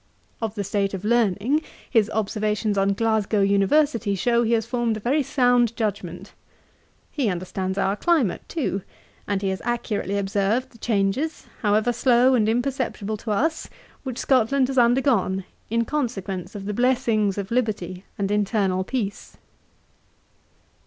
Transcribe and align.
Of 0.41 0.55
the 0.55 0.63
state 0.63 0.95
of 0.95 1.05
learning, 1.05 1.61
his 1.87 2.09
observations 2.09 2.75
on 2.75 2.93
Glasgow 2.95 3.41
University 3.41 4.15
show 4.15 4.41
he 4.41 4.53
has 4.53 4.65
formed 4.65 4.97
a 4.97 4.99
very 4.99 5.21
sound 5.21 5.75
judgement. 5.75 6.33
He 7.11 7.29
understands 7.29 7.77
our 7.77 7.95
climate 7.95 8.41
too; 8.47 8.81
and 9.27 9.43
he 9.43 9.49
has 9.49 9.61
accurately 9.63 10.17
observed 10.17 10.71
the 10.71 10.79
changes, 10.79 11.45
however 11.59 11.93
slow 11.93 12.33
and 12.33 12.49
imperceptible 12.49 13.17
to 13.17 13.29
us, 13.29 13.69
which 14.01 14.17
Scotland 14.17 14.69
has 14.69 14.77
undergone, 14.79 15.43
in 15.69 15.85
consequence 15.85 16.55
of 16.55 16.65
the 16.65 16.73
blessings 16.73 17.37
of 17.37 17.51
liberty 17.51 18.03
and 18.17 18.31
internal 18.31 18.83
peace.' 18.83 19.37